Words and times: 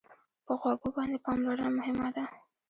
په 0.45 0.53
غوږو 0.59 0.89
باندې 0.95 1.17
پاملرنه 1.25 1.69
مهمه 1.79 2.09
ده. 2.15 2.25